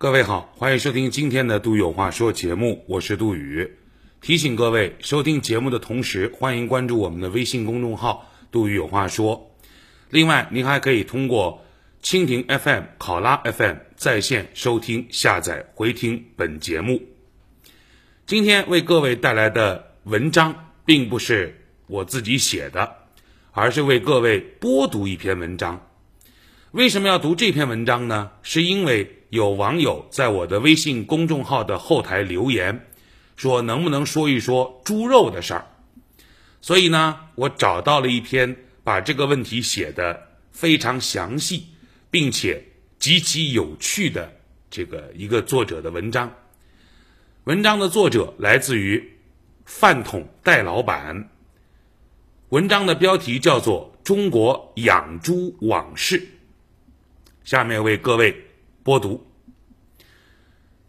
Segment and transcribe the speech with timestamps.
[0.00, 3.72] 各位好，欢迎收听今天的《杜有话说》节目，我是杜宇。
[4.20, 9.56] 提醒各位，收听节目的同时，欢迎关注我们的微信公众号“杜宇有话说”。
[10.08, 11.64] 另外，您还可以通过
[12.00, 17.02] 蜻蜓 FM、考拉 FM 在线收听、下载、回听本节目。
[18.24, 22.94] 今天为各位带来的文章，并不是我自己写的，
[23.50, 25.87] 而是为各位播读一篇文章。
[26.72, 28.30] 为什么要读这篇文章呢？
[28.42, 32.86] 是因为有网友在我的微信公众号的后台留言，
[33.36, 35.66] 说能不能说一说猪肉的事儿。
[36.60, 41.68] 所以呢，我找到了一篇把这个问题写的非常详细，
[42.10, 42.62] 并且
[42.98, 44.30] 极其有趣的
[44.70, 46.30] 这个一个作者的文章。
[47.44, 49.14] 文章的作者来自于
[49.64, 51.30] 饭桶戴老板。
[52.50, 56.20] 文章的标题叫做《中国养猪往事》。
[57.48, 58.44] 下面为各位
[58.82, 59.26] 播读：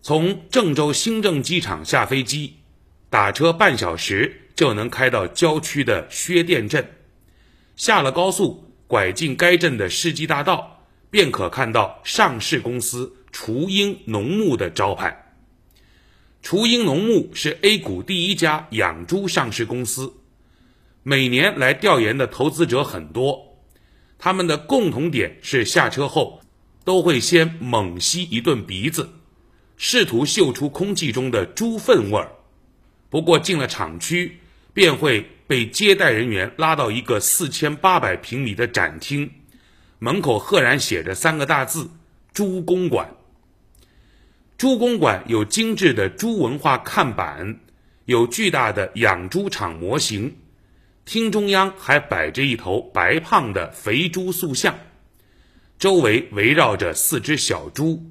[0.01, 2.55] 从郑州新郑机场下飞机，
[3.09, 6.85] 打车半小时就能开到郊区的薛店镇。
[7.77, 15.33] 下了高速，拐进该镇的世纪大道，便可看到上市公司雏鹰农牧的招牌。
[16.41, 20.13] 雏鹰农牧是 A 股第一家养猪上市公司，
[21.03, 23.57] 每年来调研的投资者很多，
[24.17, 26.41] 他们的共同点是下车后。
[26.83, 29.09] 都会先猛吸一顿鼻子，
[29.77, 32.31] 试图嗅出空气中的猪粪味儿。
[33.09, 34.39] 不过进了厂区，
[34.73, 39.31] 便会被接待人员拉到一个四千八百平米的展厅，
[39.97, 41.89] 门口赫然写着三个大字
[42.33, 43.15] “猪公馆”。
[44.57, 47.59] 猪公馆有精致的猪文化看板，
[48.05, 50.37] 有巨大的养猪场模型，
[51.05, 54.77] 厅中央还摆着一头白胖的肥猪塑像。
[55.79, 58.03] 周围围绕着四只小猪，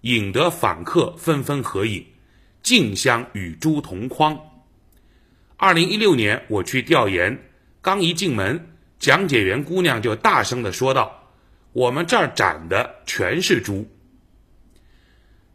[0.00, 2.04] 引得访客纷纷合影，
[2.64, 4.36] 竞相与猪同框。
[5.56, 7.38] 二零一六年我去调研，
[7.80, 11.28] 刚一进门，讲解员姑娘就大声地说道
[11.72, 13.88] ：“我们这儿展的全是猪。”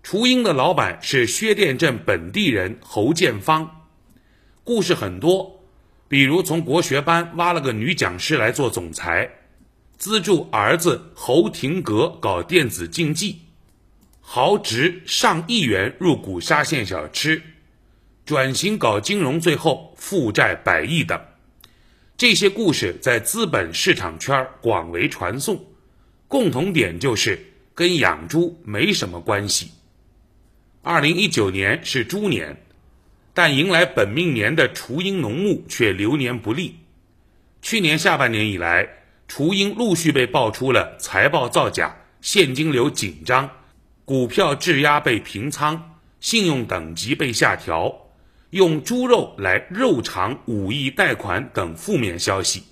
[0.03, 3.90] 雏鹰的老板是薛店镇本地人侯建芳，
[4.64, 5.66] 故事很多，
[6.08, 9.30] 比如从国学班挖了个女讲师来做总裁。
[9.97, 13.40] 资助儿子侯廷阁搞电子竞技，
[14.22, 17.41] 豪值上亿元入股沙县小吃，
[18.24, 21.19] 转型搞金融，最后负债百亿等，
[22.16, 25.66] 这些故事在资本市场圈广为传颂，
[26.28, 29.72] 共同点就是跟养猪没什么关系。
[30.84, 32.56] 二零一九年是猪年，
[33.34, 36.75] 但迎来本命年的雏鹰农牧却流年不利，
[37.64, 38.88] 去年下半年以来。
[39.28, 43.50] 雏鹰陆续被爆出了财报造假、现金流紧张、
[44.06, 48.08] 股票质押被平仓、信用等级被下调、
[48.52, 52.64] 用猪肉来肉偿五亿贷款等负面消息，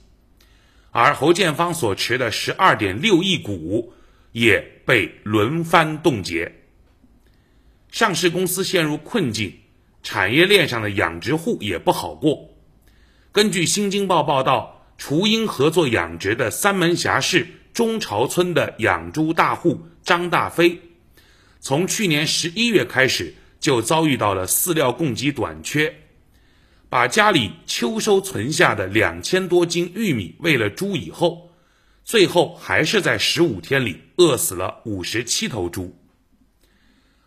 [0.91, 3.93] 而侯建芳所持的十二点六亿股
[4.31, 6.53] 也被轮番冻结，
[7.91, 9.59] 上市公司陷入困境，
[10.03, 12.49] 产业链上的养殖户也不好过。
[13.33, 14.74] 根据《新京报》报道。
[14.97, 20.79] 雏鹰合作养殖的三门峡市中朝村的养猪大户张大飞，
[21.59, 25.93] 从去年十一月开始就遭遇到了饲料供给短缺，
[26.89, 31.51] 把家里秋收存下的两千多斤玉米喂了猪以后，
[32.05, 35.99] 最后还是在十五天里饿死了五十七头猪。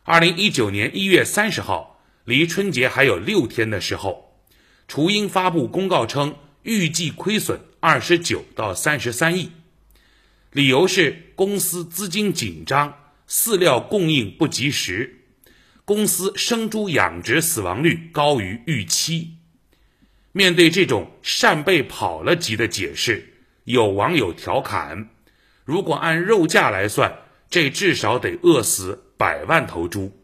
[0.04, 4.40] 二零一九年一月三十号，离春节还有六天的时候，
[4.88, 6.34] 雏鹰发布公告称。
[6.62, 9.52] 预计亏损二十九到三十三亿，
[10.52, 12.94] 理由是公司资金紧张，
[13.28, 15.20] 饲料供应不及时，
[15.84, 19.34] 公司生猪养殖死亡率高于预期。
[20.32, 25.08] 面对这种扇贝跑了级的解释，有网友调侃：
[25.64, 27.12] 如果按肉价来算，
[27.48, 30.14] 这至少得饿死百万头猪。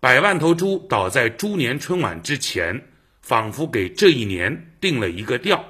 [0.00, 2.88] 百万头猪倒在猪年春晚之前。
[3.26, 5.64] 仿佛给这一年定了一个调。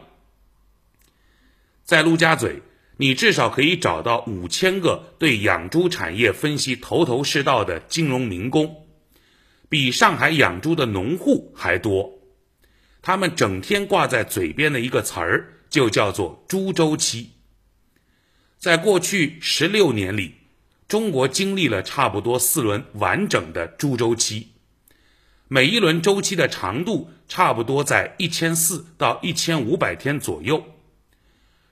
[1.84, 2.60] 在陆家嘴，
[2.98, 8.86] 你至少可以找到五千个对养猪产业分析头头是道的金融民工，
[9.70, 12.18] 比上海养猪的农户还多。
[13.00, 17.30] 他们整天挂在嘴边的一个词儿，就叫做“猪周期”。
[18.60, 20.34] 在过去十六年里，
[20.88, 24.55] 中国经历了差不多四轮完整的猪周期。
[25.48, 30.64] 每一轮周期的长度差不多在一千四到一千五百天左右。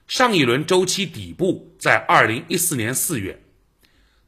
[0.07, 3.41] 上一轮周期底部在二零一四年四月，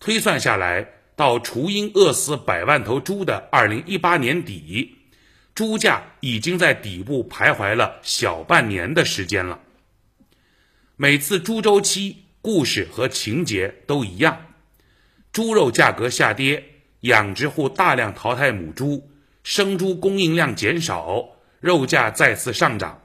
[0.02, 4.96] 推算下来，到雏鹰饿死百万头猪的二零一八年底，
[5.56, 9.62] 猪价已经在底部徘徊了小半年的时间了。
[10.98, 14.48] 每次猪周期故事和情节都一样，
[15.32, 16.66] 猪肉价格下跌，
[17.02, 19.08] 养殖户大量淘汰母猪，
[19.50, 21.30] 生猪供应量减少，
[21.62, 23.02] 肉价再次上涨，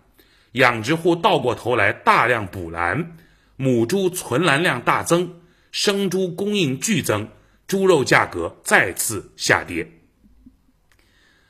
[0.54, 3.16] 养殖户倒过头来大量补栏，
[3.54, 5.36] 母猪存栏量大增，
[5.70, 7.28] 生猪供应剧增，
[7.68, 9.88] 猪肉价格再次下跌。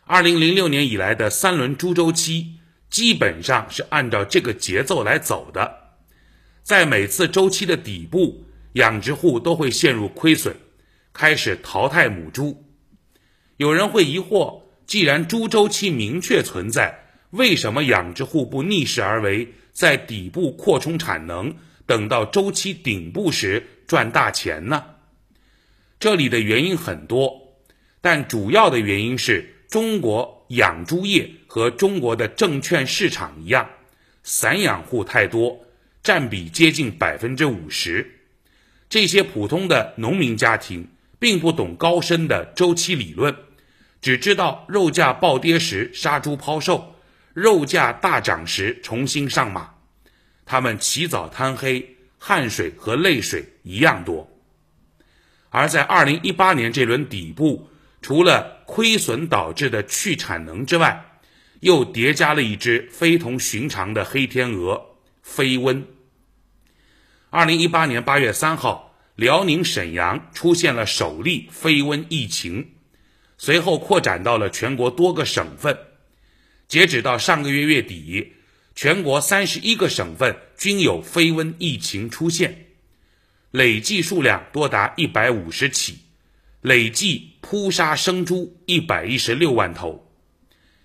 [0.04, 2.58] 二零零六年以来的三轮猪周期
[2.90, 5.72] 基本上是按照这个节奏来走的。
[6.62, 10.54] 在每次周期的底部，养殖户都会陷入亏损，
[11.14, 12.66] 开始淘汰母猪。
[13.56, 21.56] 有人会疑惑：既然猪周期明确存在，为什么养殖户不逆势而为，在底部扩充产能，
[21.86, 24.84] 等到周期顶部时赚大钱呢？
[25.98, 27.54] 这里的原因很多，
[28.00, 33.70] 但主要的原因是中国养猪业和中国的证券市场一样，
[34.22, 35.64] 散养户太多。
[36.02, 38.18] 占比接近百分之五十，
[38.90, 40.88] 这些普通的农民家庭
[41.20, 43.36] 并不懂高深的周期理论，
[44.02, 46.96] 只知道肉价暴跌时杀猪抛售，
[47.32, 49.70] 肉价大涨时重新上马。
[50.44, 54.28] 他们起早贪黑，汗水和泪水一样多。
[55.48, 57.70] 而在二零一八年这轮底部，
[58.00, 61.20] 除了亏损导致的去产能之外，
[61.60, 64.96] 又叠加了一只非同寻常的黑天鹅。
[65.22, 65.84] 飞瘟。
[67.30, 72.72] 二零一八年八月三号，辽宁沈阳出现了首例飞瘟疫情，
[73.44, 75.76] 随后扩展到了全国多个省份。
[76.68, 78.34] 截止到上个月月底，
[78.76, 82.66] 全国三十一个省份均有非瘟疫情出现，
[83.50, 85.98] 累计数量多达一百五十起，
[86.60, 90.08] 累计扑杀生猪一百一十六万头。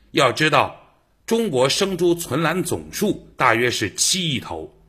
[0.09, 0.83] 要知道。
[1.27, 4.81] 中国生猪存栏总数大约是七亿头，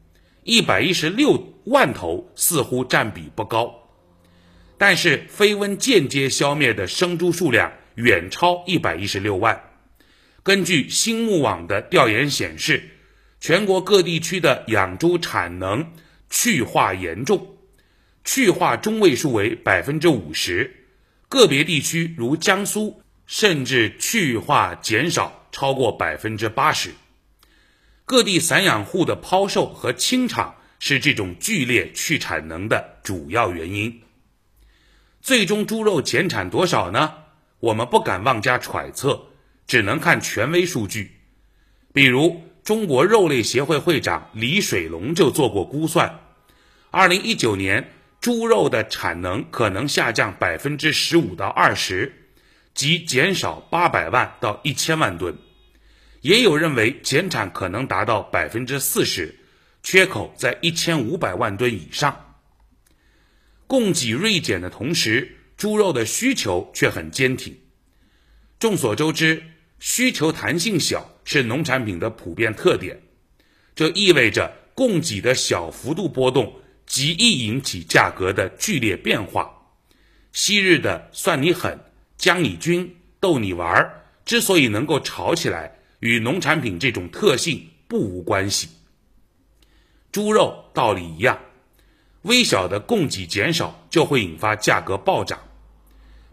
[0.44, 3.75] 一百一十六万头似乎占比不高，
[4.78, 9.60] 但是飞瘟间接消灭的生猪数量远超一百一十六万。
[10.42, 12.82] 根据新牧网的调研显示，
[13.40, 15.92] 全国各地区的养猪产能
[16.30, 17.58] 去化严重，
[18.25, 20.86] 去化中位数为百分之五十，
[21.28, 25.34] 个别地区如江苏甚至去化减少。
[25.50, 26.90] 超过百分之八十，
[28.04, 34.02] 各地散养户的抛售和清场是这种剧烈去产能的主要原因。
[35.28, 37.12] 最终猪肉减产多少呢？
[37.60, 39.26] 我们不敢妄加揣测，
[39.66, 41.19] 只能看权威数据。
[41.92, 46.19] 比如，中国肉类协会会长李水龙就做过估算：，
[46.90, 47.92] 二零一九年
[48.22, 52.30] 猪肉的产能可能下降百分之十五到二十。
[52.72, 55.36] 即减少八百万到一千万吨，
[56.22, 59.38] 也有认为减产可能达到百分之四十，
[59.82, 62.27] 缺口在一千五百万吨以上。
[63.69, 67.56] 供给锐减的同时，猪肉的需求却很坚挺。
[68.59, 69.44] 众所周知，
[69.79, 73.00] 需求弹性小是农产品的普遍特点，
[73.76, 79.49] 这意味着供给的小幅度波动极易引起价格的剧烈变化。
[80.32, 81.79] 昔日的算你狠。
[82.19, 88.69] 将你军逗你玩儿，之所以能够炒起来，与农产品这种特性不无关系。
[90.11, 91.38] 猪肉道理一样，
[92.28, 95.38] 微小的供给减少就会引发价格暴涨。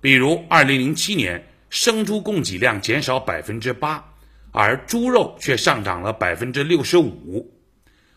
[0.01, 4.13] 比如，二零零七年生猪供给量减少百分之八，
[4.51, 7.51] 而猪肉却上涨了百分之六十五。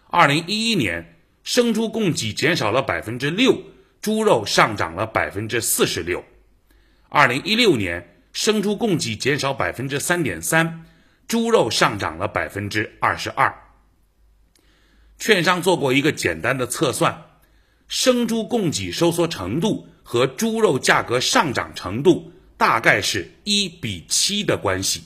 [0.08, 3.56] 二零一一年生猪供给减少了百分之六，
[4.02, 6.24] 猪肉上涨了百分之四十六。
[7.08, 10.84] 二零一六年，生猪供给减少百分之三点三，
[11.28, 13.54] 猪肉上涨了百分之二十二。
[15.18, 17.27] 券商做过一个简单的测算，
[17.88, 25.02] 生猪供给收缩程度和猪肉价格上涨程度大概是一比七的关系。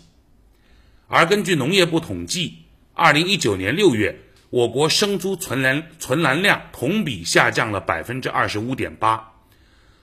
[1.06, 2.58] 而根据农业部统计，
[2.92, 4.18] 二零一九年六月，
[4.50, 9.32] 我国生猪存栏存栏量同比下降了百分之二十五点八。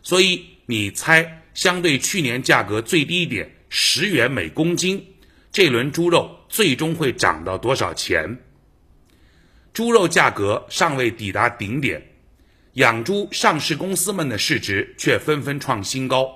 [0.02, 1.36] 所以你猜？
[1.56, 5.06] 相对去年价格最低点十元每公斤，
[5.52, 8.40] 这轮猪肉最终会涨到多少钱？
[9.74, 12.09] 猪肉价格尚未抵达顶点，
[12.80, 16.34] 养猪上市公司们的市值却纷纷创新高。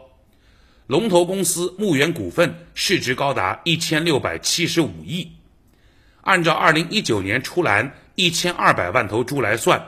[0.87, 5.31] 龙头公司牧原股份市值高达一千六百七十五亿，
[6.19, 9.81] 按照二零一九年出栏一千二百万头猪来算，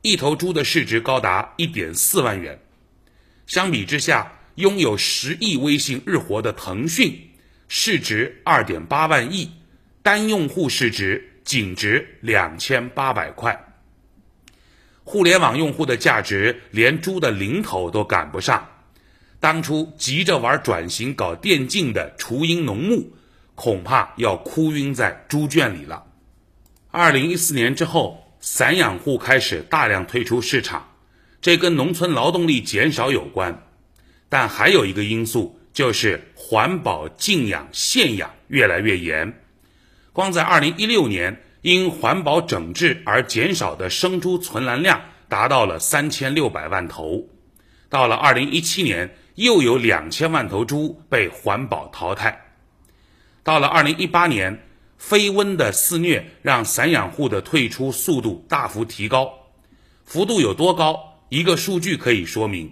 [0.00, 2.58] 一头猪的市值高达一点四万元。
[3.46, 7.14] 相比之下，拥有十亿微信日活的腾讯，
[7.68, 9.50] 市值二点八万亿，
[10.02, 13.66] 单用户市值仅值两千八百块。
[15.10, 18.68] 互联网用户的价值连猪的零头都赶不上。
[19.40, 23.12] 当初急着玩转型搞电竞的雏鹰农牧，
[23.56, 26.04] 恐怕要哭晕在猪圈里了。
[26.92, 30.92] 二零一四年之后，散养户开始大量退出市场，
[31.40, 33.66] 这跟农村劳动力减少有关。
[34.28, 39.42] 但还有一个因素，就是环保禁养限养越来越严。
[40.12, 47.28] 光在二零一六年，因环保整治而减少的生猪存栏量达到了三千六百万头。
[47.88, 49.14] 到了二零一七年。
[49.36, 52.42] 又有两千万头猪被环保淘汰。
[53.42, 54.66] 到了二零一八年，
[54.98, 59.32] 非瘟的肆虐让散养户的退出速度大幅提高，
[60.04, 61.22] 幅度有多高？
[61.30, 62.70] 一个数据可以说明：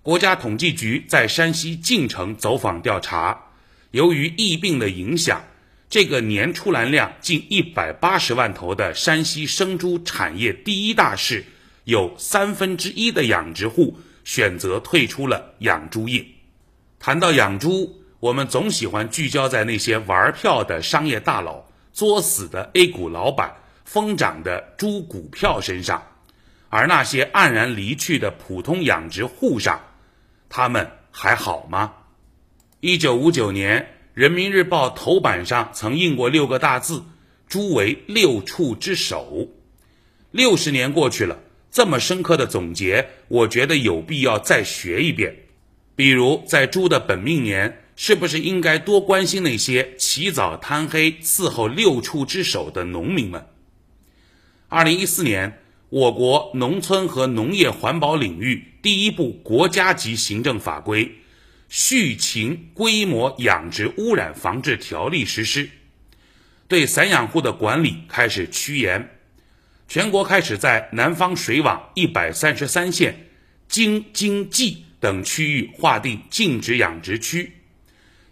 [0.00, 3.50] 国家统计局在山西晋城走访调查，
[3.90, 5.44] 由于疫病的影响，
[5.88, 11.44] 这个年出栏量近一百八十万头的山西生猪产业第一大市，
[11.84, 13.98] 有三分之一的养殖户。
[14.24, 16.24] 选择退出了养猪业。
[16.98, 26.02] 谈到养猪，我们总喜欢聚焦在那些玩票的商业大佬、作死的 A 股老板、疯涨的猪股票身上，
[26.70, 29.78] 而那些黯然离去的普通养殖户上，
[30.48, 31.92] 他们还好吗？
[32.80, 33.82] 一九五九年，
[34.14, 37.04] 《人民日报》头版上曾印过六个大字
[37.48, 39.48] ：“猪为六畜之首”。
[40.30, 41.40] 六十年过去了。
[41.72, 45.34] 这么深刻的总结，我觉得有必要再学一遍。
[45.96, 53.44] 比如，在猪的本命年，是不是应该多关心那些起早贪黑伺候六畜之首的农民们？
[54.68, 61.06] 二零一四年，我国农村和农业环保领域第一部国家级行政法规
[61.68, 65.68] 《畜禽规模养殖污染防治条例》实施，
[66.68, 69.10] 对散养户的管理开始趋严。
[69.88, 73.28] 全国开始在南方水网一百三十三县、
[73.68, 77.52] 京津冀等区域划定禁止养殖区，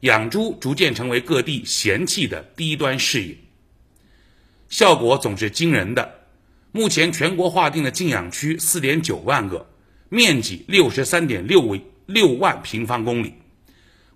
[0.01, 3.37] 养猪逐渐成为各地嫌弃的低端事业。
[4.69, 6.21] 效果总是惊人的。
[6.75, 9.69] 目前全国划定的禁养区四点九万个，
[10.09, 11.61] 面积六十三点六
[12.13, 13.35] 六万平方公里，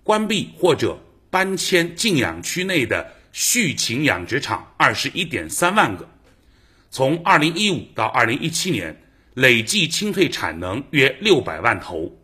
[0.03, 0.97] 关闭或者
[1.29, 6.07] 搬迁禁养区内的畜禽养殖场二十一点三万个。
[6.89, 9.01] 从二零一五到二零一七年，
[9.33, 12.17] 累计清退产能约六百万头。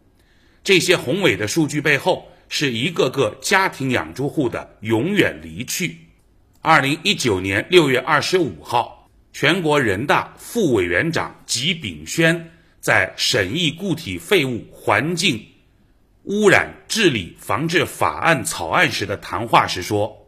[0.63, 5.97] 这些宏伟的数据背后，是一个个家庭养猪户的永远离去。
[6.61, 15.45] 二零一九年六月二十五号，全国人大副委员长吉炳轩在审议固体废物环境
[16.23, 20.27] 污染治理防治法案草案时的谈话时说：“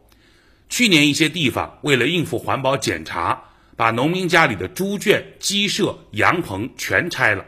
[0.68, 3.42] 去年一些地方为了应付环保检查。”
[3.76, 7.44] 把农民家里的猪圈、鸡舍、羊棚全拆了，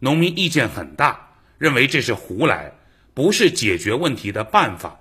[0.00, 2.74] 农民意见很大，认为这是胡来，
[3.14, 5.00] 不是解决问题的办法。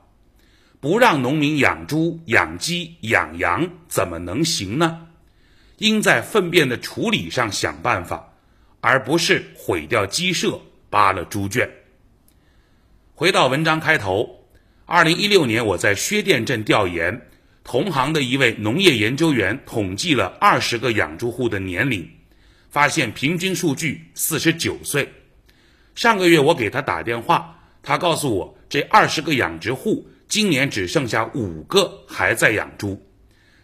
[0.80, 5.10] 不让农民养猪、养鸡、养羊，怎么能行呢？
[5.78, 8.32] 应在粪便的处理上想办法，
[8.80, 11.70] 而不是毁掉鸡舍、扒了猪圈。
[13.22, 14.48] 回到文章开头，
[14.88, 17.30] 二零一六年我在薛店镇调研。
[17.64, 22.10] 同行的一位农业研究员统计了二十个养猪户的年龄，
[22.72, 25.14] 发现平均数据四十九岁。
[25.94, 33.06] 上个月我给他打电话，他告诉我，这二十个养殖户今年只剩下五个还在养猪，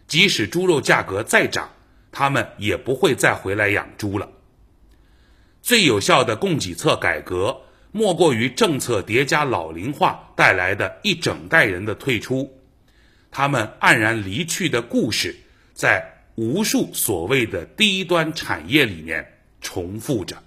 [0.07, 1.71] 即使猪肉价格再涨，
[2.11, 4.29] 他们也不会再回来养猪了。
[5.63, 7.61] 最有效的供给侧改革，
[7.91, 12.60] 莫过于政策叠加老龄化带来的一整代人的退出。
[13.32, 15.36] 他们黯然离去的故事，
[15.74, 20.44] 在无数所谓的低端产业里面重复着。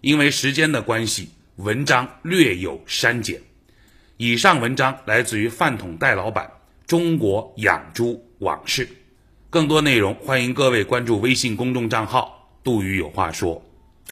[0.00, 3.40] 因为时间的关系，文章略有删减。
[4.16, 6.46] 以上文章来自于饭桶戴老板
[6.86, 8.86] 《中国养猪往事》，
[9.50, 13.62] 更多内容欢迎各位关注微信公众账号“杜宇有话说”。